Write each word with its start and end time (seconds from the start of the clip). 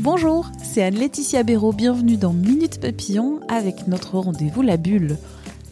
Bonjour, 0.00 0.50
c'est 0.62 0.82
Anne-Laetitia 0.82 1.42
Béraud. 1.42 1.72
Bienvenue 1.72 2.16
dans 2.16 2.32
Minute 2.32 2.80
Papillon 2.80 3.40
avec 3.48 3.86
notre 3.88 4.18
rendez-vous 4.18 4.62
La 4.62 4.76
Bulle. 4.76 5.16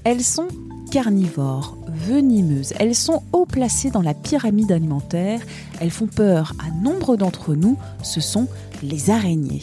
Elles 0.04 0.22
sont 0.22 0.48
carnivores, 0.90 1.76
venimeuses. 1.88 2.72
Elles 2.78 2.94
sont 2.94 3.22
haut 3.32 3.44
placées 3.44 3.90
dans 3.90 4.02
la 4.02 4.14
pyramide 4.14 4.72
alimentaire. 4.72 5.40
Elles 5.80 5.90
font 5.90 6.06
peur 6.06 6.54
à 6.58 6.70
nombre 6.70 7.16
d'entre 7.16 7.54
nous. 7.54 7.76
Ce 8.02 8.20
sont 8.20 8.48
les 8.82 9.10
araignées. 9.10 9.62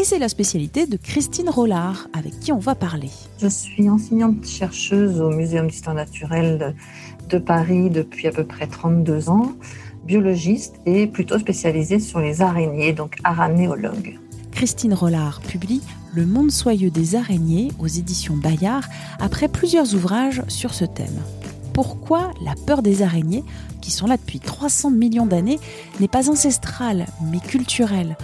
Et 0.00 0.04
c'est 0.04 0.18
la 0.18 0.30
spécialité 0.30 0.86
de 0.86 0.96
Christine 0.96 1.50
Rollard, 1.50 2.08
avec 2.14 2.40
qui 2.40 2.52
on 2.52 2.58
va 2.58 2.74
parler. 2.74 3.10
Je 3.38 3.48
suis 3.48 3.90
enseignante 3.90 4.46
chercheuse 4.46 5.20
au 5.20 5.28
Muséum 5.28 5.68
d'histoire 5.68 5.94
naturelle 5.94 6.74
de 7.28 7.36
Paris 7.36 7.90
depuis 7.90 8.26
à 8.26 8.30
peu 8.30 8.44
près 8.44 8.66
32 8.66 9.28
ans, 9.28 9.52
biologiste 10.06 10.76
et 10.86 11.06
plutôt 11.06 11.38
spécialisée 11.38 11.98
sur 11.98 12.18
les 12.18 12.40
araignées, 12.40 12.94
donc 12.94 13.16
aranéologue. 13.24 14.18
Christine 14.52 14.94
Rollard 14.94 15.42
publie 15.42 15.82
Le 16.14 16.24
monde 16.24 16.50
soyeux 16.50 16.90
des 16.90 17.14
araignées 17.14 17.70
aux 17.78 17.86
éditions 17.86 18.38
Bayard 18.38 18.86
après 19.18 19.48
plusieurs 19.48 19.94
ouvrages 19.94 20.40
sur 20.48 20.72
ce 20.72 20.86
thème. 20.86 21.20
Pourquoi 21.74 22.30
la 22.42 22.54
peur 22.66 22.80
des 22.80 23.02
araignées, 23.02 23.44
qui 23.82 23.90
sont 23.90 24.06
là 24.06 24.16
depuis 24.16 24.40
300 24.40 24.92
millions 24.92 25.26
d'années, 25.26 25.60
n'est 26.00 26.08
pas 26.08 26.30
ancestrale 26.30 27.04
mais 27.30 27.40
culturelle? 27.40 28.16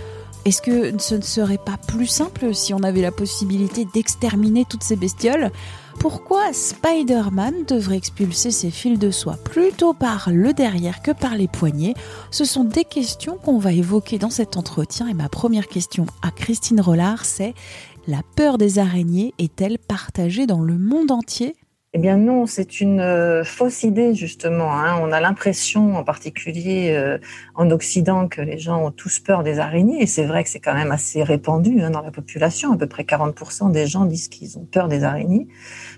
Est-ce 0.47 0.63
que 0.63 0.97
ce 1.03 1.17
ne 1.17 1.23
serait 1.23 1.59
pas 1.59 1.77
plus 1.77 2.07
simple 2.07 2.55
si 2.55 2.73
on 2.73 2.85
avait 2.85 3.01
la 3.01 3.11
possibilité 3.11 3.85
d'exterminer 3.85 4.65
toutes 4.65 4.85
ces 4.85 4.95
bestioles 4.95 5.51
Pourquoi 5.99 6.53
Spider-Man 6.53 7.65
devrait 7.67 7.97
expulser 7.97 8.53
ses 8.53 8.71
fils 8.71 8.97
de 8.97 9.11
soie 9.11 9.39
plutôt 9.43 9.93
par 9.93 10.31
le 10.31 10.53
derrière 10.53 11.03
que 11.03 11.11
par 11.11 11.35
les 11.35 11.49
poignets? 11.49 11.95
Ce 12.31 12.45
sont 12.45 12.63
des 12.63 12.85
questions 12.85 13.39
qu'on 13.39 13.59
va 13.59 13.73
évoquer 13.73 14.19
dans 14.19 14.31
cet 14.31 14.57
entretien 14.57 15.09
et 15.09 15.15
ma 15.15 15.29
première 15.29 15.67
question 15.67 16.07
à 16.23 16.31
Christine 16.31 16.81
Rollard 16.81 17.25
c'est 17.25 17.55
la 18.07 18.21
peur 18.37 18.57
des 18.57 18.79
araignées 18.79 19.35
est-elle 19.39 19.81
partagée 19.81 20.47
dans 20.47 20.61
le 20.61 20.79
monde 20.79 21.11
entier? 21.11 21.57
Eh 21.97 21.99
bien 21.99 22.19
non, 22.19 22.45
c'est 22.45 22.83
une 22.83 23.01
euh, 23.01 23.43
fausse 23.43 23.83
idée 23.83 24.15
justement. 24.15 24.71
hein. 24.71 25.01
On 25.01 25.13
a 25.13 25.21
l'impression, 25.23 25.97
en 25.97 26.05
particulier 26.05 26.91
euh, 26.95 27.17
en 27.55 27.71
Occident, 27.71 28.29
que 28.29 28.43
les 28.43 28.59
gens 28.59 28.85
ont 28.85 28.91
tous 28.91 29.19
peur 29.19 29.43
des 29.43 29.59
araignées. 29.59 30.03
Et 30.03 30.07
c'est 30.07 30.27
vrai 30.27 30.45
que 30.45 30.51
c'est 30.51 30.61
quand 30.61 30.75
même 30.75 30.93
assez 30.93 31.23
répandu 31.23 31.81
hein, 31.81 31.89
dans 31.89 32.03
la 32.03 32.11
population. 32.11 32.71
À 32.71 32.77
peu 32.77 32.87
près 32.87 33.05
40% 33.05 33.73
des 33.73 33.87
gens 33.87 34.05
disent 34.05 34.29
qu'ils 34.29 34.59
ont 34.59 34.67
peur 34.67 34.89
des 34.89 35.05
araignées, 35.05 35.49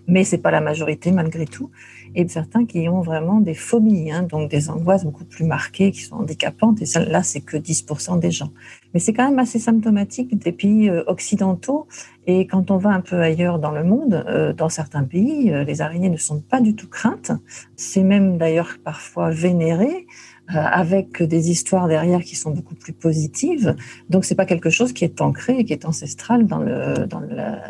mais 0.06 0.22
c'est 0.22 0.38
pas 0.38 0.52
la 0.52 0.60
majorité 0.60 1.10
malgré 1.10 1.46
tout. 1.46 1.72
Et 2.14 2.26
certains 2.28 2.66
qui 2.66 2.88
ont 2.88 3.00
vraiment 3.00 3.40
des 3.40 3.54
phobies, 3.54 4.10
hein, 4.10 4.22
donc 4.22 4.50
des 4.50 4.70
angoisses 4.70 5.04
beaucoup 5.04 5.24
plus 5.24 5.44
marquées, 5.44 5.90
qui 5.90 6.00
sont 6.02 6.16
handicapantes. 6.16 6.80
Et 6.82 6.86
celle-là, 6.86 7.22
c'est 7.22 7.40
que 7.40 7.56
10% 7.56 8.18
des 8.18 8.30
gens. 8.30 8.50
Mais 8.94 9.00
c'est 9.00 9.12
quand 9.12 9.28
même 9.28 9.38
assez 9.38 9.58
symptomatique 9.58 10.38
des 10.38 10.52
pays 10.52 10.88
euh, 10.88 11.04
occidentaux. 11.06 11.86
Et 12.26 12.46
quand 12.46 12.70
on 12.70 12.76
va 12.76 12.90
un 12.90 13.00
peu 13.00 13.20
ailleurs 13.20 13.58
dans 13.58 13.70
le 13.70 13.84
monde, 13.84 14.24
euh, 14.28 14.52
dans 14.52 14.68
certains 14.68 15.04
pays, 15.04 15.52
euh, 15.52 15.64
les 15.64 15.80
araignées 15.80 16.10
ne 16.10 16.16
sont 16.16 16.40
pas 16.40 16.60
du 16.60 16.74
tout 16.74 16.88
craintes. 16.88 17.32
C'est 17.76 18.02
même 18.02 18.38
d'ailleurs 18.38 18.76
parfois 18.82 19.30
vénéré, 19.30 20.06
avec 20.50 21.22
des 21.22 21.50
histoires 21.50 21.88
derrière 21.88 22.22
qui 22.22 22.34
sont 22.34 22.50
beaucoup 22.50 22.74
plus 22.74 22.94
positives. 22.94 23.76
Donc 24.08 24.24
c'est 24.24 24.34
pas 24.34 24.46
quelque 24.46 24.70
chose 24.70 24.94
qui 24.94 25.04
est 25.04 25.20
ancré 25.20 25.58
et 25.58 25.64
qui 25.66 25.74
est 25.74 25.84
ancestral 25.84 26.46
dans 26.46 26.64
dans 27.06 27.20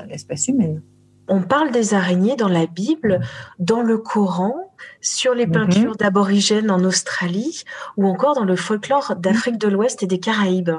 l'espèce 0.09 0.47
humaine. 0.47 0.81
On 1.29 1.43
parle 1.43 1.71
des 1.71 1.95
araignées 1.95 2.37
dans 2.37 2.49
la 2.49 2.67
Bible, 2.67 3.21
dans 3.59 3.83
le 3.83 3.99
Coran, 3.99 4.55
sur 5.01 5.35
les 5.35 5.47
Mhm. 5.47 5.53
peintures 5.53 5.97
d'aborigènes 5.97 6.71
en 6.71 6.83
Australie 6.85 7.65
ou 7.97 8.07
encore 8.07 8.35
dans 8.35 8.45
le 8.45 8.57
folklore 8.57 9.15
d'Afrique 9.17 9.59
de 9.59 9.69
l'Ouest 9.69 10.03
et 10.03 10.07
des 10.07 10.21
Caraïbes. 10.21 10.71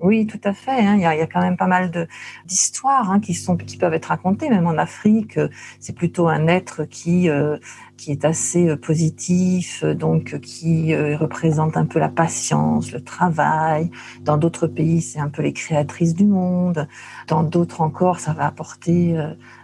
Oui, 0.00 0.26
tout 0.28 0.40
à 0.44 0.52
fait. 0.54 0.70
hein. 0.86 0.94
Il, 0.94 1.00
y 1.02 1.06
a, 1.06 1.14
il 1.14 1.18
y 1.18 1.22
a 1.22 1.26
quand 1.26 1.40
même 1.40 1.56
pas 1.56 1.66
mal 1.66 2.08
d'histoires 2.44 3.10
hein, 3.10 3.18
qui 3.20 3.36
peuvent 3.78 3.94
être 3.94 4.06
racontées, 4.06 4.48
même 4.48 4.66
en 4.66 4.78
Afrique. 4.78 5.38
euh, 5.38 5.48
C'est 5.80 5.92
plutôt 5.94 6.28
un 6.28 6.46
être 6.46 6.84
qui, 6.84 7.28
euh, 7.28 7.56
qui 7.98 8.12
est 8.12 8.24
assez 8.24 8.68
euh, 8.68 8.76
positif, 8.76 9.82
euh, 9.84 9.92
donc 9.92 10.32
euh, 10.32 10.38
qui 10.38 10.96
représente 10.96 11.76
un 11.76 11.84
peu 11.84 11.98
la 11.98 12.08
patience, 12.08 12.92
le 12.92 13.02
travail. 13.02 13.90
Dans 14.22 14.38
d'autres 14.38 14.66
pays, 14.66 15.02
c'est 15.02 15.18
un 15.18 15.28
peu 15.28 15.42
les 15.42 15.52
créatrices 15.52 16.14
du 16.14 16.24
monde. 16.24 16.88
Dans 17.26 17.42
d'autres 17.42 17.82
encore, 17.82 18.20
ça 18.20 18.32
va 18.32 18.46
apporter 18.46 19.14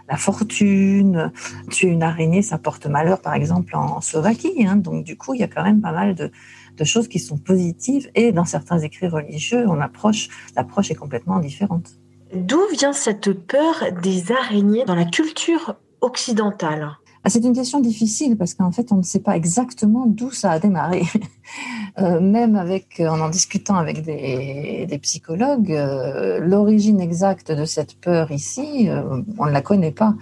la 0.07 0.17
fortune. 0.17 1.31
Tuer 1.71 1.87
une 1.87 2.03
araignée, 2.03 2.41
ça 2.41 2.57
porte 2.57 2.85
malheur, 2.85 3.21
par 3.21 3.33
exemple, 3.33 3.75
en 3.75 4.01
Slovaquie. 4.01 4.65
hein. 4.67 4.75
Donc, 4.75 5.03
du 5.03 5.17
coup, 5.17 5.33
il 5.33 5.39
y 5.39 5.43
a 5.43 5.47
quand 5.47 5.63
même 5.63 5.81
pas 5.81 5.91
mal 5.91 6.13
de, 6.15 6.31
choses 6.83 7.07
qui 7.07 7.19
sont 7.19 7.37
positives. 7.37 8.09
Et 8.15 8.31
dans 8.31 8.45
certains 8.45 8.79
écrits 8.79 9.07
religieux, 9.07 9.65
l'approche 9.77 10.29
est 10.91 10.95
complètement 10.95 11.39
différente. 11.39 11.95
D'où 12.33 12.61
vient 12.73 12.93
cette 12.93 13.31
peur 13.31 13.83
des 14.03 14.31
araignées 14.31 14.83
dans 14.85 14.95
la 14.95 15.05
culture 15.05 15.75
occidentale? 16.01 16.97
Ah, 17.25 17.29
C'est 17.31 17.43
une 17.43 17.53
question 17.55 17.79
difficile 17.79 18.37
parce 18.37 18.53
qu'en 18.53 18.71
fait, 18.71 18.91
on 18.91 18.97
ne 18.97 19.01
sait 19.01 19.19
pas 19.19 19.35
exactement 19.35 20.05
d'où 20.05 20.29
ça 20.29 20.51
a 20.51 20.59
démarré. 20.59 21.03
Euh, 21.99 22.19
même 22.19 22.55
avec, 22.57 22.99
en 22.99 23.21
en 23.21 23.29
discutant 23.29 23.75
avec 23.75 24.01
des, 24.03 24.99
psychologues, 25.01 25.71
euh, 25.71 26.39
l'origine 26.39 26.99
exacte 26.99 27.51
de 27.53 27.63
cette 27.63 27.95
peur 28.01 28.31
ici, 28.31 28.89
euh, 28.89 29.21
on 29.37 29.45
ne 29.45 29.51
la 29.51 29.61
connaît 29.61 29.91
pas. 29.93 30.15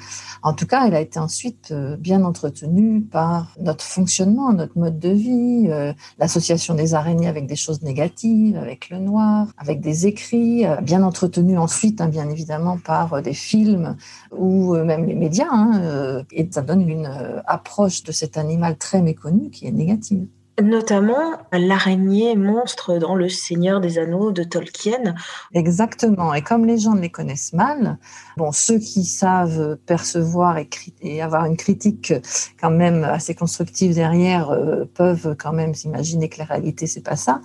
En 0.44 0.54
tout 0.54 0.68
cas, 0.68 0.86
elle 0.86 0.94
a 0.94 1.00
été 1.00 1.18
ensuite 1.20 1.70
euh, 1.72 1.96
bien 1.96 2.26
entretenue 2.26 3.02
par 3.02 3.56
notre 3.60 3.86
fonctionnement, 3.86 4.52
notre 4.54 4.78
mode 4.78 5.00
de 5.00 5.10
vie, 5.10 5.68
euh, 5.70 5.94
l'association 6.20 6.76
des 6.76 6.94
araignées 6.94 7.28
avec 7.30 7.48
des 7.48 7.56
choses 7.56 7.82
négatives, 7.82 8.58
avec 8.58 8.90
le 8.90 9.00
noir, 9.00 9.48
avec 9.58 9.80
des 9.80 10.06
écrits, 10.06 10.68
euh, 10.68 10.76
bien 10.82 11.02
entretenue 11.02 11.58
ensuite, 11.58 12.02
hein, 12.02 12.10
bien 12.10 12.30
évidemment, 12.30 12.78
par 12.78 13.14
euh, 13.14 13.22
des 13.22 13.34
films 13.34 13.96
ou 14.38 14.76
euh, 14.76 14.84
même 14.84 15.06
les 15.06 15.16
médias. 15.16 15.48
hein, 15.50 15.82
euh, 15.82 16.24
et 16.34 16.48
ça 16.52 16.62
donne 16.62 16.82
une 16.82 16.93
euh, 17.00 17.42
approche 17.46 18.04
de 18.04 18.12
cet 18.12 18.38
animal 18.38 18.78
très 18.78 19.02
méconnu 19.02 19.50
qui 19.50 19.68
est 19.68 19.72
négative. 19.72 20.28
Notamment 20.62 21.40
l'araignée 21.52 22.36
monstre 22.36 23.00
dans 23.00 23.16
Le 23.16 23.28
Seigneur 23.28 23.82
des 23.82 23.98
Anneaux 23.98 24.32
de 24.32 24.44
Tolkien. 24.44 25.16
Exactement. 25.56 26.32
Et 26.36 26.44
comme 26.44 26.68
les 26.68 26.78
gens 26.78 26.94
les 26.94 27.10
connaissent 27.10 27.54
mal, 27.54 27.98
bon, 28.38 28.52
ceux 28.52 28.78
qui 28.78 29.04
savent 29.04 29.78
percevoir 29.88 30.60
et, 31.02 31.22
avoir 31.24 31.46
une 31.46 31.58
critique 31.58 32.14
quand 32.62 32.70
même 32.70 33.04
assez 33.04 33.34
constructive 33.34 33.96
derrière 33.96 34.52
euh, 34.52 34.86
peuvent 34.94 35.36
quand 35.40 35.54
même 35.54 35.74
s'imaginer 35.74 36.30
que 36.30 36.38
la 36.38 36.46
réalité 36.46 36.86
c'est 36.86 37.02
pas 37.04 37.16
ça. 37.16 37.42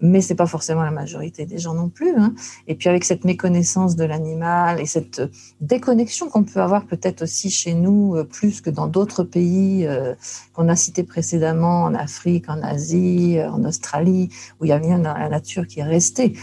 Mais 0.00 0.20
c'est 0.20 0.34
pas 0.34 0.46
forcément 0.46 0.82
la 0.82 0.90
majorité 0.90 1.46
des 1.46 1.58
gens 1.58 1.74
non 1.74 1.88
plus. 1.88 2.14
hein. 2.16 2.34
Et 2.66 2.74
puis 2.74 2.88
avec 2.88 3.04
cette 3.04 3.24
méconnaissance 3.24 3.96
de 3.96 4.04
l'animal 4.04 4.80
et 4.80 4.86
cette 4.86 5.22
déconnexion 5.60 6.28
qu'on 6.28 6.44
peut 6.44 6.60
avoir 6.60 6.86
peut-être 6.86 7.22
aussi 7.22 7.50
chez 7.50 7.74
nous 7.74 8.16
euh, 8.16 8.24
plus 8.24 8.60
que 8.60 8.70
dans 8.70 8.86
d'autres 8.86 9.24
pays 9.24 9.86
euh, 9.86 10.14
qu'on 10.52 10.68
a 10.68 10.76
cités 10.76 11.02
précédemment, 11.02 11.84
en 11.84 11.94
Afrique, 11.94 12.48
en 12.48 12.62
Asie, 12.62 13.38
euh, 13.38 13.50
en 13.50 13.64
Australie, 13.64 14.28
où 14.60 14.64
il 14.64 14.68
y 14.68 14.72
a 14.72 14.78
bien 14.78 14.98
dans 14.98 15.14
la 15.14 15.28
nature 15.28 15.66
qui 15.66 15.80
est 15.80 15.84
restée 15.84 16.34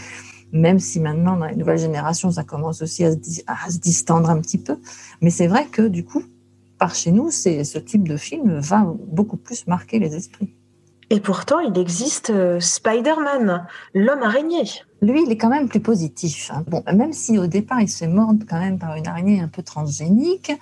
même 0.54 0.78
si 0.78 1.00
maintenant, 1.00 1.36
dans 1.36 1.46
les 1.46 1.56
nouvelles 1.56 1.78
générations, 1.78 2.30
ça 2.30 2.44
commence 2.44 2.80
aussi 2.80 3.04
à 3.04 3.10
se, 3.12 3.78
distendre 3.78 4.30
un 4.30 4.40
petit 4.40 4.58
peu. 4.58 4.76
Mais 5.20 5.30
c'est 5.30 5.48
vrai 5.48 5.66
que, 5.66 5.82
du 5.82 6.04
coup, 6.04 6.22
par 6.78 6.94
chez 6.94 7.10
nous, 7.10 7.32
ce 7.32 7.78
type 7.78 8.08
de 8.08 8.16
film 8.16 8.58
va 8.60 8.86
beaucoup 9.08 9.36
plus 9.36 9.66
marquer 9.66 9.98
les 9.98 10.14
esprits. 10.14 10.54
Et 11.14 11.20
pourtant, 11.20 11.60
il 11.60 11.78
existe 11.78 12.30
euh, 12.30 12.58
Spider-Man, 12.58 13.68
l'homme 13.94 14.24
araignée. 14.24 14.64
Lui, 15.04 15.22
il 15.24 15.30
est 15.30 15.36
quand 15.36 15.50
même 15.50 15.68
plus 15.68 15.80
positif. 15.80 16.50
Hein. 16.52 16.64
Bon, 16.66 16.82
même 16.92 17.12
si 17.12 17.38
au 17.38 17.46
départ, 17.46 17.80
il 17.80 17.88
se 17.88 18.04
mordre 18.04 18.44
quand 18.48 18.60
même 18.60 18.78
par 18.78 18.96
une 18.96 19.06
araignée 19.06 19.40
un 19.40 19.48
peu 19.48 19.62
transgénique, 19.62 20.52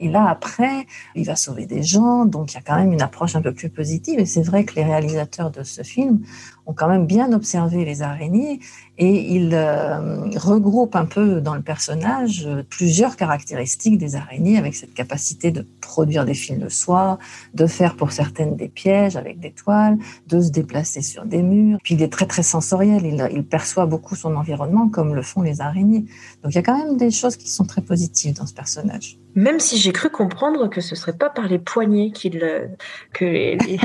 et 0.00 0.08
là, 0.08 0.28
après, 0.28 0.86
il 1.14 1.24
va 1.24 1.36
sauver 1.36 1.66
des 1.66 1.82
gens, 1.82 2.26
donc 2.26 2.52
il 2.52 2.56
y 2.56 2.58
a 2.58 2.60
quand 2.60 2.76
même 2.76 2.92
une 2.92 3.02
approche 3.02 3.34
un 3.36 3.42
peu 3.42 3.52
plus 3.52 3.70
positive. 3.70 4.18
Et 4.18 4.26
c'est 4.26 4.42
vrai 4.42 4.64
que 4.64 4.74
les 4.74 4.84
réalisateurs 4.84 5.50
de 5.50 5.62
ce 5.62 5.82
film 5.82 6.20
ont 6.66 6.74
quand 6.74 6.88
même 6.88 7.06
bien 7.06 7.32
observé 7.32 7.84
les 7.84 8.02
araignées 8.02 8.60
et 8.98 9.34
ils 9.34 9.54
euh, 9.54 10.28
regroupent 10.36 10.96
un 10.96 11.04
peu 11.04 11.40
dans 11.40 11.54
le 11.54 11.62
personnage 11.62 12.44
euh, 12.46 12.64
plusieurs 12.68 13.14
caractéristiques 13.14 13.98
des 13.98 14.16
araignées 14.16 14.58
avec 14.58 14.74
cette 14.74 14.92
capacité 14.92 15.52
de 15.52 15.64
produire 15.80 16.24
des 16.24 16.34
fils 16.34 16.58
de 16.58 16.68
soie, 16.68 17.18
de 17.54 17.66
faire 17.66 17.94
pour 17.94 18.10
certaines 18.10 18.56
des 18.56 18.68
pièges 18.68 19.16
avec 19.16 19.38
des 19.38 19.52
toiles, 19.52 19.98
de 20.26 20.40
se 20.40 20.50
déplacer 20.50 21.02
sur 21.02 21.24
des 21.24 21.42
murs. 21.42 21.78
Puis 21.84 21.94
il 21.94 22.02
est 22.02 22.12
très 22.12 22.26
très 22.26 22.42
sensoriel, 22.42 23.04
il 23.32 23.44
perçoit 23.44 23.85
beaucoup 23.86 24.16
son 24.16 24.34
environnement 24.36 24.88
comme 24.88 25.14
le 25.14 25.22
font 25.22 25.42
les 25.42 25.60
araignées. 25.60 26.04
Donc 26.42 26.52
il 26.52 26.54
y 26.54 26.58
a 26.58 26.62
quand 26.62 26.76
même 26.76 26.96
des 26.96 27.10
choses 27.10 27.36
qui 27.36 27.48
sont 27.48 27.64
très 27.64 27.82
positives 27.82 28.34
dans 28.34 28.46
ce 28.46 28.54
personnage. 28.54 29.18
Même 29.34 29.60
si 29.60 29.76
j'ai 29.78 29.92
cru 29.92 30.10
comprendre 30.10 30.68
que 30.68 30.80
ce 30.80 30.94
serait 30.94 31.16
pas 31.16 31.30
par 31.30 31.46
les 31.46 31.58
poignets 31.58 32.10
qu'il 32.10 32.40
que 33.12 33.24
les... 33.24 33.58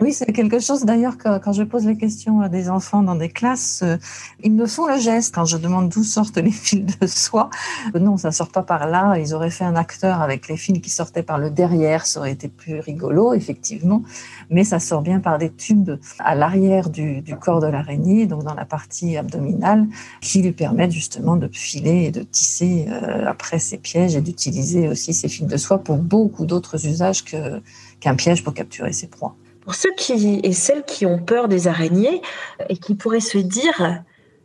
Oui, 0.00 0.12
c'est 0.12 0.32
quelque 0.32 0.58
chose 0.58 0.84
d'ailleurs 0.84 1.16
que 1.16 1.38
quand 1.38 1.52
je 1.52 1.62
pose 1.62 1.86
les 1.86 1.96
questions 1.96 2.40
à 2.40 2.48
des 2.48 2.68
enfants 2.68 3.02
dans 3.02 3.14
des 3.14 3.28
classes, 3.28 3.82
euh, 3.82 3.96
ils 4.42 4.52
me 4.52 4.66
font 4.66 4.86
le 4.86 4.98
geste 4.98 5.34
quand 5.34 5.44
je 5.44 5.56
demande 5.56 5.88
d'où 5.88 6.02
sortent 6.02 6.38
les 6.38 6.50
fils 6.50 6.84
de 6.84 7.06
soie. 7.06 7.50
Euh, 7.94 7.98
non, 7.98 8.16
ça 8.16 8.32
sort 8.32 8.48
pas 8.48 8.62
par 8.62 8.86
là. 8.86 9.16
Ils 9.18 9.34
auraient 9.34 9.50
fait 9.50 9.64
un 9.64 9.76
acteur 9.76 10.20
avec 10.20 10.48
les 10.48 10.56
fils 10.56 10.80
qui 10.80 10.90
sortaient 10.90 11.22
par 11.22 11.38
le 11.38 11.50
derrière, 11.50 12.06
ça 12.06 12.20
aurait 12.20 12.32
été 12.32 12.48
plus 12.48 12.80
rigolo, 12.80 13.34
effectivement. 13.34 14.02
Mais 14.50 14.64
ça 14.64 14.80
sort 14.80 15.02
bien 15.02 15.20
par 15.20 15.38
des 15.38 15.50
tubes 15.50 15.92
à 16.18 16.34
l'arrière 16.34 16.90
du, 16.90 17.22
corps 17.40 17.60
de 17.60 17.66
l'araignée, 17.66 18.26
donc 18.26 18.44
dans 18.44 18.54
la 18.54 18.64
partie 18.64 19.16
abdominale, 19.16 19.86
qui 20.20 20.42
lui 20.42 20.52
permettent 20.52 20.92
justement 20.92 21.36
de 21.36 21.48
filer 21.52 22.04
et 22.04 22.10
de 22.10 22.22
tisser 22.22 22.86
euh, 22.88 23.26
après 23.26 23.58
ses 23.58 23.78
pièges 23.78 24.16
et 24.16 24.20
d'utiliser 24.20 24.88
aussi 24.88 25.14
ces 25.14 25.28
fils 25.28 25.46
de 25.46 25.56
soie 25.56 25.78
pour 25.78 25.96
beaucoup 25.96 26.46
d'autres 26.46 26.86
usages 26.86 27.24
qu'un 27.24 28.14
piège 28.14 28.42
pour 28.44 28.54
capturer 28.54 28.92
ses 28.92 29.06
proies. 29.06 29.34
Pour 29.62 29.74
ceux 29.74 29.92
qui 29.96 30.40
et 30.42 30.52
celles 30.52 30.84
qui 30.84 31.06
ont 31.06 31.18
peur 31.18 31.48
des 31.48 31.68
araignées 31.68 32.20
et 32.68 32.76
qui 32.76 32.94
pourraient 32.94 33.20
se 33.20 33.38
dire 33.38 34.02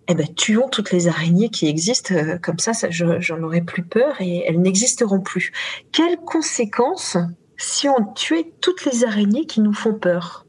eh 0.07 0.15
ben, 0.15 0.27
tuons 0.35 0.69
toutes 0.69 0.91
les 0.91 1.07
araignées 1.07 1.49
qui 1.49 1.67
existent, 1.67 2.13
euh, 2.13 2.37
comme 2.37 2.59
ça, 2.59 2.71
j'en 2.89 3.43
aurai 3.43 3.61
plus 3.61 3.83
peur 3.83 4.15
et 4.21 4.43
elles 4.47 4.61
n'existeront 4.61 5.19
plus. 5.19 5.51
Quelles 5.91 6.17
conséquences 6.17 7.17
si 7.57 7.89
on 7.89 8.13
tuait 8.13 8.53
toutes 8.61 8.85
les 8.85 9.03
araignées 9.03 9.45
qui 9.45 9.59
nous 9.59 9.73
font 9.73 9.93
peur? 9.93 10.45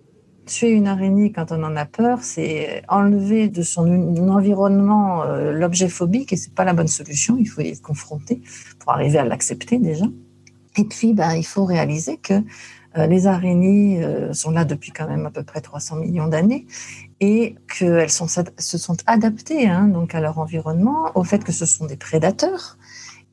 Tuer 0.47 0.71
une 0.71 0.87
araignée 0.87 1.33
quand 1.33 1.51
on 1.51 1.63
en 1.65 1.77
a 1.77 1.85
peur, 1.85 2.21
c'est 2.23 2.83
enlever 2.89 3.49
de 3.49 3.63
son 3.63 3.87
environnement 4.29 5.25
euh, 5.25 5.53
l'objet 5.53 5.89
phobique 5.89 6.33
et 6.33 6.37
c'est 6.37 6.55
pas 6.55 6.65
la 6.65 6.73
bonne 6.73 6.89
solution. 6.89 7.37
Il 7.39 7.47
faut 7.47 7.61
y 7.61 7.69
être 7.69 7.83
confronté 7.83 8.41
pour 8.79 8.93
arriver 8.93 9.19
à 9.19 9.25
l'accepter 9.25 9.79
déjà. 9.79 10.07
Et 10.79 10.85
puis, 10.85 11.13
ben, 11.13 11.35
il 11.35 11.45
faut 11.45 11.65
réaliser 11.65 12.19
que 12.19 12.35
les 12.97 13.27
araignées 13.27 14.03
euh, 14.03 14.33
sont 14.33 14.51
là 14.51 14.65
depuis 14.65 14.93
quand 14.93 15.07
même 15.07 15.27
à 15.27 15.31
peu 15.31 15.43
près 15.43 15.61
300 15.61 15.97
millions 15.97 16.29
d'années 16.29 16.67
et 17.21 17.57
qu'elles 17.77 18.11
se 18.11 18.79
sont 18.79 18.97
adaptées 19.07 19.69
hein, 19.69 19.89
donc 19.89 20.15
à 20.15 20.21
leur 20.21 20.39
environnement, 20.39 21.11
au 21.15 21.25
fait 21.25 21.45
que 21.45 21.53
ce 21.53 21.67
sont 21.67 21.87
des 21.87 21.97
prédateurs. 21.97 22.79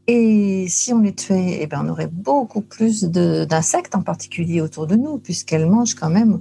Et 0.08 0.68
si 0.70 0.94
on 0.94 1.00
les 1.00 1.16
tuait, 1.16 1.60
eh 1.62 1.68
ben, 1.68 1.84
on 1.84 1.90
aurait 1.90 2.10
beaucoup 2.12 2.62
plus 2.62 3.06
d'insectes 3.06 3.96
en 3.96 4.04
particulier 4.04 4.62
autour 4.62 4.86
de 4.86 4.96
nous, 4.96 5.18
puisqu'elles 5.18 5.66
mangent 5.66 5.96
quand 5.96 6.12
même, 6.12 6.40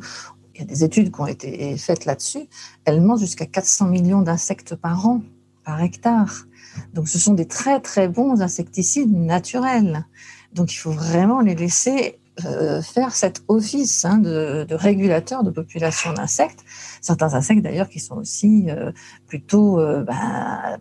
il 0.55 0.61
y 0.61 0.65
a 0.65 0.67
des 0.67 0.85
études 0.85 1.11
qui 1.11 1.21
ont 1.21 1.27
été 1.27 1.77
faites 1.79 2.05
là-dessus, 2.05 2.47
elles 2.85 3.01
mangent 3.01 3.21
jusqu'à 3.21 3.47
400 3.47 3.87
millions 3.87 4.21
d'insectes 4.21 4.75
par 4.75 5.09
an, 5.09 5.23
par 5.65 5.83
hectare. 5.83 6.45
Donc 6.93 7.09
ce 7.09 7.19
sont 7.19 7.33
des 7.33 7.47
très 7.47 7.81
très 7.81 8.09
bons 8.09 8.43
insecticides 8.43 9.13
naturels. 9.13 10.07
Donc 10.53 10.73
il 10.73 10.77
faut 10.77 10.93
vraiment 10.93 11.41
les 11.41 11.55
laisser 11.55 12.19
euh, 12.45 12.83
faire 12.83 13.15
cet 13.15 13.45
office 13.47 14.05
hein, 14.05 14.19
de, 14.19 14.65
de, 14.69 14.75
régulateur 14.75 15.45
de 15.45 15.53
population 15.53 16.13
d'insectes. 16.13 16.65
Certains 17.01 17.35
insectes 17.35 17.63
d'ailleurs 17.63 17.89
qui 17.89 18.01
sont 18.01 18.17
aussi 18.17 18.67
euh, 18.71 18.91
plutôt 19.29 19.79
euh, 19.79 20.03
ben, 20.03 20.79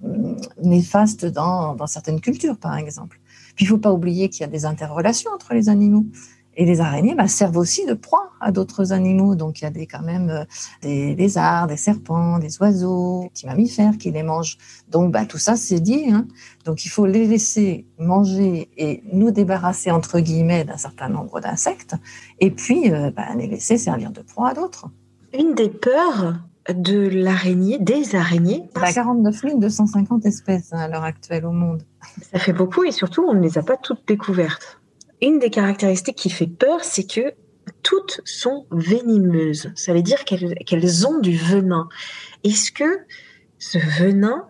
néfastes 0.64 1.26
dans, 1.28 1.76
dans 1.76 1.86
certaines 1.86 2.22
cultures, 2.22 2.58
par 2.58 2.76
exemple. 2.76 3.20
Puis 3.56 3.66
il 3.66 3.68
faut 3.68 3.78
pas 3.78 3.94
oublier 3.94 4.30
qu'il 4.30 4.42
y 4.42 4.44
a 4.46 4.48
des 4.48 4.66
interrelations 4.66 5.30
entre 5.32 5.54
les 5.54 5.70
animaux. 5.70 6.06
Et 6.56 6.66
les 6.66 6.82
araignées 6.82 7.16
bah, 7.16 7.28
servent 7.28 7.58
aussi 7.58 7.86
de 7.86 7.94
proie 7.94 8.32
à 8.40 8.52
d'autres 8.52 8.94
animaux. 8.94 9.36
Donc 9.36 9.62
il 9.62 9.64
y 9.64 9.68
a 9.68 9.72
des, 9.72 9.88
quand 9.88 10.02
même 10.02 10.30
euh, 10.30 10.46
des 10.82 11.16
lézards, 11.16 11.68
des 11.68 11.78
serpents, 11.78 12.38
des 12.38 12.60
oiseaux, 12.60 13.22
des 13.24 13.30
petits 13.30 13.46
mammifères 13.48 13.98
qui 13.98 14.12
les 14.12 14.24
mangent. 14.24 14.58
Donc 14.90 15.12
bah, 15.12 15.26
tout 15.26 15.40
ça, 15.40 15.56
c'est 15.56 15.80
lié. 15.80 16.10
Hein. 16.12 16.28
Donc 16.66 16.86
il 16.86 16.90
faut 16.90 17.06
les 17.06 17.26
laisser 17.26 17.88
manger 17.98 18.70
et 18.78 19.04
nous 19.12 19.32
débarrasser, 19.32 19.90
entre 19.92 20.20
guillemets, 20.20 20.64
d'un 20.64 20.78
certain 20.78 21.10
nombre 21.10 21.40
d'insectes. 21.40 21.96
Et 22.40 22.52
puis 22.52 22.92
euh, 22.92 23.12
bah, 23.12 23.34
les 23.36 23.48
laisser 23.48 23.78
servir 23.78 24.12
de 24.12 24.22
proie 24.22 24.50
à 24.50 24.54
d'autres. 24.54 24.88
Une 25.38 25.56
des 25.56 25.70
peurs 25.70 26.36
de 26.70 27.08
l'araignée, 27.08 27.80
des 27.80 28.16
araignées. 28.16 28.64
49 28.76 29.58
250 29.58 30.26
espèces 30.26 30.72
hein, 30.72 30.80
à 30.80 30.88
l'heure 30.88 31.04
actuelle 31.04 31.46
au 31.46 31.52
monde. 31.52 31.84
Ça 32.32 32.40
fait 32.40 32.54
beaucoup 32.54 32.84
et 32.84 32.92
surtout, 32.92 33.26
on 33.28 33.34
ne 33.34 33.42
les 33.42 33.58
a 33.58 33.64
pas 33.64 33.78
toutes 33.78 34.08
découvertes 34.08 34.80
une 35.24 35.40
des 35.40 35.50
caractéristiques 35.50 36.18
qui 36.18 36.30
fait 36.30 36.48
peur, 36.48 36.84
c'est 36.84 37.10
que 37.10 37.34
toutes 37.82 38.22
sont 38.26 38.66
venimeuses. 38.72 39.72
Ça 39.76 39.94
veut 39.94 40.02
dire 40.02 40.26
qu'elles 40.26 41.08
ont 41.08 41.20
du 41.20 41.36
venin. 41.38 41.88
Est-ce 42.44 42.72
que 42.72 43.00
ce 43.58 43.78
venin 43.78 44.48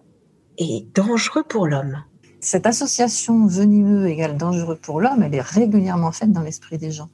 est 0.58 0.86
dangereux 0.96 1.44
pour 1.44 1.68
l'homme? 1.68 2.04
Cette 2.40 2.66
association 2.66 3.48
venimeux 3.48 4.08
égale 4.08 4.36
dangereux 4.36 4.76
pour 4.76 5.00
l'homme, 5.00 5.24
elle 5.24 5.34
est 5.34 5.42
régulièrement 5.42 6.12
faite 6.12 6.32
dans 6.32 6.42
l'esprit 6.42 6.78
des 6.78 6.92
gens. 6.92 7.10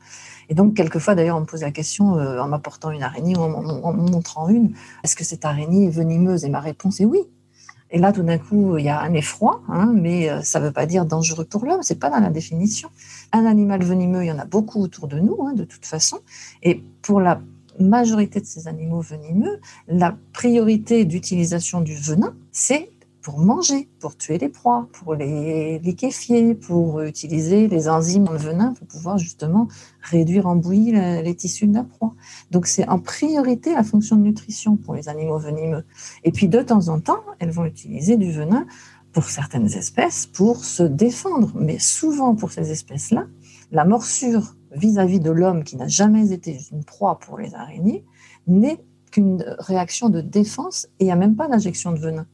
Et 0.50 0.56
donc, 0.56 0.74
quelquefois, 0.76 1.14
d'ailleurs, 1.14 1.38
on 1.38 1.42
me 1.42 1.46
pose 1.46 1.62
la 1.62 1.72
question 1.72 2.18
euh, 2.18 2.40
en 2.40 2.48
m'apportant 2.48 2.90
une 2.90 3.04
araignée 3.04 3.38
ou 3.38 3.42
en, 3.42 3.54
en 3.54 3.94
montrant 3.94 4.50
une, 4.50 4.74
est-ce 5.04 5.16
que 5.16 5.24
cette 5.24 5.46
araignée 5.46 5.86
est 5.86 5.92
venimeuse? 5.92 6.46
Et 6.46 6.50
ma 6.50 6.60
réponse 6.60 7.00
est 7.00 7.06
oui. 7.06 7.20
Et 7.92 7.98
là, 7.98 8.12
tout 8.12 8.24
d'un 8.24 8.38
coup, 8.38 8.78
il 8.78 8.86
y 8.86 8.90
a 8.90 9.02
un 9.02 9.14
effroi, 9.14 9.62
hein, 9.68 9.92
mais 9.94 10.30
euh, 10.30 10.42
ça 10.42 10.60
ne 10.60 10.66
veut 10.66 10.72
pas 10.72 10.86
dire 10.86 11.06
dangereux 11.06 11.46
pour 11.46 11.66
l'homme, 11.66 11.82
c'est 11.82 12.00
pas 12.00 12.10
dans 12.10 12.20
la 12.20 12.30
définition. 12.30 12.90
Un 13.32 13.46
animal 13.46 13.84
venimeux, 13.84 14.24
il 14.24 14.28
y 14.28 14.32
en 14.32 14.40
a 14.40 14.46
beaucoup 14.46 14.82
autour 14.82 15.08
de 15.08 15.20
nous, 15.20 15.38
hein, 15.42 15.54
de 15.54 15.64
toute 15.64 15.86
façon. 15.86 16.20
Et 16.62 16.84
pour 17.02 17.20
la 17.20 17.42
majorité 17.80 18.42
de 18.42 18.46
ces 18.46 18.68
animaux 18.68 19.02
venimeux, 19.02 19.60
la 19.88 20.16
priorité 20.34 21.06
d'utilisation 21.06 21.82
du 21.82 21.96
venin, 21.96 22.36
c'est 22.52 22.90
pour 23.30 23.38
manger, 23.38 23.88
pour 24.00 24.18
tuer 24.18 24.40
les 24.40 24.50
proies, 24.50 24.88
pour 24.92 25.14
les 25.14 25.78
liquéfier, 25.78 26.56
pour 26.56 27.02
utiliser 27.02 27.68
les 27.68 27.88
enzymes 27.88 28.24
dans 28.24 28.32
le 28.32 28.40
venin 28.40 28.74
pour 28.74 28.88
pouvoir 28.88 29.20
justement 29.20 29.68
réduire 30.02 30.48
en 30.48 30.56
bouillie 30.56 30.92
les 30.92 31.36
tissus 31.36 31.68
de 31.68 31.76
la 31.76 31.84
proie. 31.84 32.16
Donc 32.50 32.66
c'est 32.66 32.90
en 32.90 32.98
priorité 32.98 33.76
la 33.76 33.84
fonction 33.84 34.16
de 34.16 34.24
nutrition 34.24 34.78
pour 34.78 34.96
les 34.96 35.10
animaux 35.10 35.38
venimeux. 35.38 35.84
Et 36.24 36.32
puis 36.32 36.48
de 36.48 36.60
temps 36.64 36.88
en 36.88 37.00
temps, 37.00 37.22
elles 37.38 37.52
vont 37.52 37.66
utiliser 37.66 38.18
du 38.18 38.32
venin 38.32 38.66
pour 39.12 39.26
certaines 39.26 39.72
espèces 39.74 40.26
pour 40.26 40.66
se 40.66 40.82
défendre. 40.82 41.52
Mais 41.54 41.78
souvent 41.78 42.34
pour 42.34 42.52
ces 42.52 42.72
espèces-là, 42.72 43.28
la 43.72 43.86
morsure 43.86 44.56
vis-à-vis 44.72 45.20
de 45.20 45.30
l'homme 45.30 45.64
qui 45.64 45.78
n'a 45.78 45.88
jamais 45.88 46.32
été 46.32 46.58
une 46.72 46.84
proie 46.84 47.20
pour 47.20 47.38
les 47.38 47.54
araignées 47.54 48.04
n'est 48.48 48.84
qu'une 49.12 49.46
réaction 49.60 50.10
de 50.10 50.22
défense 50.22 50.88
et 51.00 51.04
il 51.04 51.06
n'y 51.06 51.12
a 51.12 51.16
même 51.16 51.36
pas 51.36 51.48
d'injection 51.48 51.92
de 51.92 52.00
venin. 52.00 52.26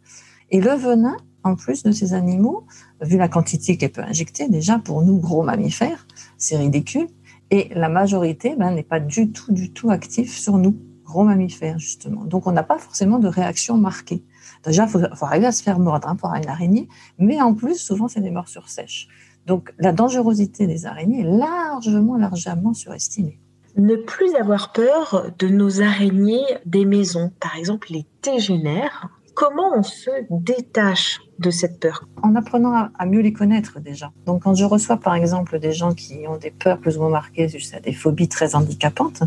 Et 0.52 0.62
le 0.62 0.72
venin, 0.72 1.18
en 1.44 1.56
plus 1.56 1.84
de 1.84 1.92
ces 1.92 2.14
animaux, 2.14 2.66
vu 3.02 3.18
la 3.18 3.28
quantité 3.28 3.78
qu'elle 3.78 3.92
peut 3.92 4.04
injecter, 4.04 4.50
déjà 4.50 4.80
pour 4.80 5.02
nous 5.02 5.20
gros 5.20 5.44
mammifères, 5.44 6.08
c'est 6.38 6.58
ridicule. 6.58 7.08
Et 7.52 7.70
la 7.76 7.90
majorité 7.90 8.56
ben, 8.56 8.72
n'est 8.72 8.84
pas 8.84 9.00
du 9.00 9.32
tout, 9.32 9.52
du 9.54 9.72
tout 9.72 9.92
active 9.92 10.32
sur 10.32 10.58
nous, 10.58 10.76
gros 11.04 11.24
mammifères, 11.24 11.78
justement. 11.78 12.26
Donc 12.26 12.48
on 12.48 12.52
n'a 12.52 12.64
pas 12.64 12.80
forcément 12.80 13.20
de 13.20 13.28
réaction 13.28 13.78
marquée. 13.78 14.24
Déjà, 14.66 14.86
il 14.86 14.90
faut, 14.90 15.26
arriver 15.26 15.46
à 15.46 15.52
se 15.52 15.62
faire 15.62 15.80
mordre 15.80 16.08
hein, 16.08 16.16
pour 16.16 16.34
une 16.34 16.48
araignée, 16.48 16.88
mais 17.20 17.40
en 17.42 17.54
plus, 17.54 17.78
souvent, 17.78 18.08
c'est 18.08 18.22
des 18.22 18.32
morsures 18.32 18.70
sèches. 18.70 19.08
Donc 19.46 19.74
la 19.78 19.92
dangerosité 19.92 20.66
des 20.66 20.88
araignées 20.88 21.22
est 21.22 21.38
largement, 21.38 22.18
largement 22.18 22.74
surestimée. 22.74 23.40
Ne 23.78 23.96
plus 23.96 24.34
avoir 24.36 24.72
peur 24.72 25.32
de 25.38 25.48
nos 25.48 25.82
araignées 25.82 26.46
des 26.66 26.86
maisons, 26.86 27.32
par 27.40 27.56
exemple 27.58 27.90
les 27.92 28.06
tégénaires, 28.22 29.10
Comment 29.36 29.74
on 29.76 29.84
se 29.84 30.10
détache 30.30 31.20
de 31.40 31.52
cette 31.52 31.82
peur 31.82 32.08
En 32.24 32.36
apprenant 32.36 32.90
à, 32.98 33.06
mieux 33.06 33.20
les 33.20 33.34
connaître 33.34 33.82
déjà. 33.82 34.14
Donc 34.26 34.44
quand 34.44 34.56
je 34.56 34.64
reçois 34.64 34.96
par 34.96 35.14
exemple 35.14 35.60
des 35.60 35.74
gens 35.74 35.94
qui 35.94 36.26
ont 36.26 36.38
des 36.38 36.52
peurs 36.52 36.80
plus 36.80 36.96
ou 36.96 37.02
moins 37.02 37.10
marquées, 37.10 37.50
juste 37.50 37.76
des 37.84 37.92
phobies 37.92 38.30
très 38.30 38.56
handicapantes, 38.56 39.24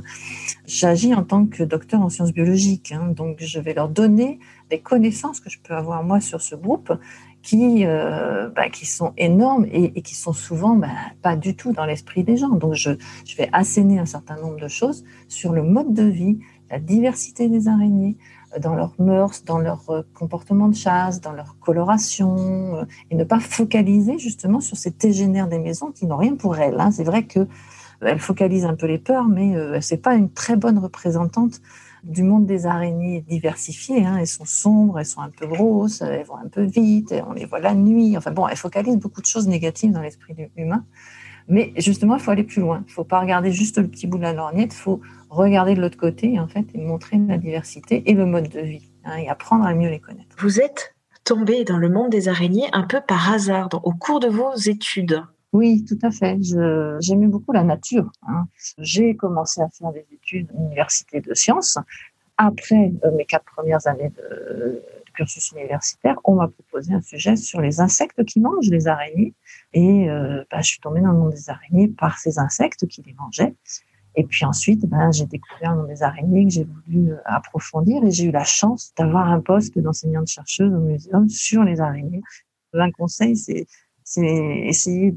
j'agis 0.66 1.14
en 1.14 1.24
tant 1.24 1.44
que 1.44 1.62
docteur 1.62 2.00
en 2.00 2.08
sciences 2.08 2.32
biologiques. 2.32 2.90
Hein. 2.92 3.12
Donc 3.14 3.36
je 3.40 3.60
vais 3.60 3.74
leur 3.74 3.90
donner 3.90 4.40
des 4.70 4.80
connaissances 4.80 5.40
que 5.40 5.50
je 5.50 5.58
peux 5.62 5.74
avoir 5.74 6.02
moi 6.02 6.22
sur 6.22 6.40
ce 6.40 6.54
groupe 6.54 6.90
qui, 7.42 7.84
euh, 7.84 8.48
bah, 8.48 8.70
qui 8.70 8.86
sont 8.86 9.12
énormes 9.18 9.66
et, 9.70 10.00
qui 10.00 10.14
sont 10.14 10.32
souvent 10.32 10.74
bah, 10.74 10.88
pas 11.20 11.36
du 11.36 11.54
tout 11.54 11.72
dans 11.72 11.84
l'esprit 11.84 12.24
des 12.24 12.38
gens. 12.38 12.48
Donc 12.48 12.72
je, 12.72 12.92
je 13.26 13.36
vais 13.36 13.50
asséner 13.52 13.98
un 13.98 14.06
certain 14.06 14.36
nombre 14.36 14.58
de 14.58 14.68
choses 14.68 15.04
sur 15.28 15.52
le 15.52 15.62
mode 15.62 15.92
de 15.92 16.04
vie, 16.04 16.38
la 16.70 16.78
diversité 16.78 17.48
des 17.48 17.68
araignées, 17.68 18.16
dans 18.60 18.74
leurs 18.74 18.94
mœurs, 18.98 19.44
dans 19.44 19.58
leur 19.58 19.90
euh, 19.90 20.02
comportement 20.14 20.68
de 20.68 20.74
chasse, 20.74 21.20
dans 21.20 21.32
leur 21.32 21.58
coloration, 21.58 22.76
euh, 22.76 22.84
et 23.10 23.14
ne 23.14 23.24
pas 23.24 23.40
focaliser 23.40 24.18
justement 24.18 24.60
sur 24.60 24.76
ces 24.76 24.90
tégénaires 24.90 25.48
des 25.48 25.58
maisons 25.58 25.92
qui 25.92 26.06
n'ont 26.06 26.16
rien 26.16 26.36
pour 26.36 26.56
elles. 26.56 26.80
Hein. 26.80 26.90
C'est 26.90 27.04
vrai 27.04 27.24
que 27.24 27.46
elle 28.00 28.20
focalise 28.20 28.64
un 28.64 28.76
peu 28.76 28.86
les 28.86 28.98
peurs, 28.98 29.26
mais 29.26 29.56
euh, 29.56 29.80
c'est 29.80 29.96
pas 29.98 30.14
une 30.14 30.30
très 30.30 30.56
bonne 30.56 30.78
représentante 30.78 31.60
du 32.04 32.22
monde 32.22 32.46
des 32.46 32.64
araignées 32.64 33.24
diversifiées. 33.28 34.06
Hein. 34.06 34.18
Elles 34.20 34.28
sont 34.28 34.44
sombres, 34.44 35.00
elles 35.00 35.06
sont 35.06 35.20
un 35.20 35.30
peu 35.30 35.46
grosses, 35.46 36.00
elles 36.00 36.24
vont 36.24 36.36
un 36.36 36.48
peu 36.48 36.62
vite, 36.62 37.12
on 37.28 37.32
les 37.32 37.44
voit 37.44 37.58
la 37.58 37.74
nuit. 37.74 38.16
Enfin 38.16 38.30
bon, 38.30 38.46
elles 38.46 38.56
focalisent 38.56 38.98
beaucoup 38.98 39.20
de 39.20 39.26
choses 39.26 39.48
négatives 39.48 39.90
dans 39.90 40.00
l'esprit 40.00 40.36
humain. 40.56 40.84
Mais 41.48 41.72
justement, 41.76 42.16
il 42.16 42.20
faut 42.20 42.30
aller 42.30 42.44
plus 42.44 42.60
loin. 42.60 42.82
Il 42.86 42.90
ne 42.90 42.92
faut 42.92 43.04
pas 43.04 43.20
regarder 43.20 43.50
juste 43.50 43.78
le 43.78 43.88
petit 43.88 44.06
bout 44.06 44.18
de 44.18 44.22
la 44.22 44.32
lorgnette, 44.32 44.74
il 44.74 44.78
faut 44.78 45.00
regarder 45.30 45.74
de 45.74 45.80
l'autre 45.80 45.96
côté 45.96 46.38
en 46.38 46.46
fait, 46.46 46.64
et 46.74 46.78
montrer 46.78 47.18
la 47.18 47.38
diversité 47.38 48.02
et 48.10 48.14
le 48.14 48.26
mode 48.26 48.48
de 48.48 48.60
vie, 48.60 48.90
hein, 49.04 49.16
et 49.16 49.28
apprendre 49.28 49.64
à 49.66 49.74
mieux 49.74 49.88
les 49.88 50.00
connaître. 50.00 50.36
Vous 50.38 50.60
êtes 50.60 50.94
tombé 51.24 51.64
dans 51.64 51.78
le 51.78 51.88
monde 51.88 52.10
des 52.10 52.28
araignées 52.28 52.68
un 52.72 52.84
peu 52.84 53.00
par 53.06 53.32
hasard 53.32 53.68
au 53.82 53.92
cours 53.92 54.20
de 54.20 54.28
vos 54.28 54.54
études. 54.54 55.22
Oui, 55.52 55.84
tout 55.86 55.98
à 56.02 56.10
fait. 56.10 56.38
J'aimais 57.00 57.26
beaucoup 57.26 57.52
la 57.52 57.64
nature. 57.64 58.10
Hein. 58.26 58.46
J'ai 58.78 59.16
commencé 59.16 59.60
à 59.60 59.68
faire 59.68 59.92
des 59.92 60.06
études 60.12 60.48
à 60.50 60.58
l'université 60.58 61.20
de 61.20 61.32
sciences. 61.34 61.78
Après 62.36 62.92
euh, 63.04 63.10
mes 63.16 63.24
quatre 63.24 63.44
premières 63.44 63.86
années 63.86 64.10
de, 64.10 64.82
universitaire, 65.52 66.16
on 66.24 66.36
m'a 66.36 66.48
proposé 66.48 66.92
un 66.92 67.00
sujet 67.00 67.36
sur 67.36 67.60
les 67.60 67.80
insectes 67.80 68.24
qui 68.24 68.40
mangent 68.40 68.70
les 68.70 68.86
araignées. 68.86 69.34
Et 69.72 70.08
euh, 70.10 70.44
bah, 70.50 70.60
je 70.60 70.68
suis 70.68 70.80
tombée 70.80 71.00
dans 71.00 71.12
le 71.12 71.18
monde 71.18 71.32
des 71.32 71.50
araignées 71.50 71.88
par 71.88 72.18
ces 72.18 72.38
insectes 72.38 72.86
qui 72.86 73.02
les 73.02 73.14
mangeaient. 73.14 73.54
Et 74.16 74.24
puis 74.24 74.44
ensuite, 74.44 74.84
ben, 74.86 75.12
j'ai 75.12 75.26
découvert 75.26 75.72
le 75.72 75.82
monde 75.82 75.88
des 75.88 76.02
araignées 76.02 76.44
que 76.44 76.52
j'ai 76.52 76.64
voulu 76.64 77.12
euh, 77.12 77.16
approfondir 77.24 78.02
et 78.04 78.10
j'ai 78.10 78.24
eu 78.24 78.30
la 78.30 78.44
chance 78.44 78.92
d'avoir 78.96 79.28
un 79.28 79.40
poste 79.40 79.78
d'enseignante 79.78 80.28
chercheuse 80.28 80.72
au 80.72 80.80
muséum 80.80 81.28
sur 81.28 81.62
les 81.62 81.80
araignées. 81.80 82.22
Un 82.72 82.90
conseil, 82.90 83.36
c'est 83.36 83.66
c'est 84.10 84.62
essayer 84.64 85.14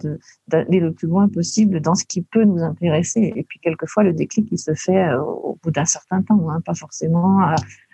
d'aller 0.49 0.81
le 0.81 0.91
plus 0.91 1.07
loin 1.07 1.29
possible 1.29 1.79
dans 1.79 1.95
ce 1.95 2.03
qui 2.03 2.21
peut 2.21 2.43
nous 2.43 2.61
intéresser. 2.61 3.31
Et 3.37 3.43
puis 3.43 3.57
quelquefois, 3.59 4.03
le 4.03 4.11
déclic, 4.11 4.49
il 4.51 4.57
se 4.57 4.73
fait 4.73 5.07
euh, 5.07 5.21
au 5.21 5.57
bout 5.63 5.71
d'un 5.71 5.85
certain 5.85 6.21
temps, 6.21 6.49
hein, 6.49 6.59
pas 6.59 6.73
forcément 6.73 7.39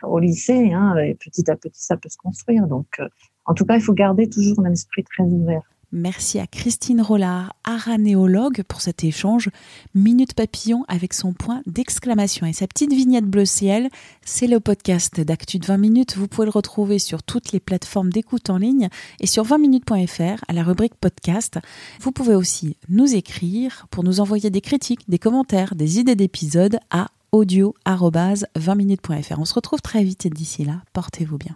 au 0.01 0.17
lycée. 0.17 0.73
Hein, 0.73 0.97
et 0.97 1.13
petit 1.13 1.51
à 1.51 1.55
petit, 1.55 1.83
ça 1.83 1.97
peut 1.97 2.09
se 2.09 2.17
construire. 2.17 2.65
Donc, 2.65 2.87
euh, 2.99 3.07
en 3.45 3.53
tout 3.53 3.63
cas, 3.63 3.75
il 3.75 3.81
faut 3.81 3.93
garder 3.93 4.27
toujours 4.27 4.59
un 4.65 4.71
esprit 4.71 5.03
très 5.03 5.23
ouvert. 5.23 5.61
Merci 5.93 6.37
à 6.37 6.47
Christine 6.47 7.01
Rollard, 7.01 7.53
aranéologue, 7.63 8.63
pour 8.67 8.81
cet 8.81 9.05
échange. 9.05 9.49
Minute 9.95 10.33
Papillon 10.33 10.83
avec 10.89 11.13
son 11.13 11.31
point 11.31 11.61
d'exclamation 11.65 12.45
et 12.45 12.51
sa 12.51 12.67
petite 12.67 12.91
vignette 12.91 13.25
bleu 13.25 13.45
ciel. 13.45 13.89
C'est 14.21 14.47
le 14.47 14.59
podcast 14.59 15.21
d'Actu 15.21 15.59
de 15.59 15.65
20 15.65 15.77
minutes. 15.77 16.17
Vous 16.17 16.27
pouvez 16.27 16.45
le 16.45 16.51
retrouver 16.51 16.99
sur 16.99 17.23
toutes 17.23 17.53
les 17.53 17.61
plateformes 17.61 18.11
d'écoute 18.11 18.49
en 18.49 18.57
ligne 18.57 18.89
et 19.21 19.27
sur 19.27 19.45
20minutes.fr 19.45 20.43
à 20.47 20.53
la 20.53 20.63
rubrique 20.63 20.95
podcast. 20.95 21.57
Vous 22.01 22.11
pouvez 22.11 22.35
aussi 22.35 22.75
nous 22.89 23.15
écrire 23.15 23.87
pour 23.89 24.03
nous 24.03 24.19
envoyer 24.19 24.49
des 24.49 24.61
critiques, 24.61 25.09
des 25.09 25.19
commentaires, 25.19 25.73
des 25.73 25.99
idées 25.99 26.15
d'épisodes 26.15 26.79
à 26.89 27.07
audio-20minutes.fr. 27.31 29.39
On 29.39 29.45
se 29.45 29.53
retrouve 29.53 29.81
très 29.81 30.03
vite 30.03 30.27
d'ici 30.27 30.65
là, 30.65 30.81
portez-vous 30.91 31.37
bien. 31.37 31.55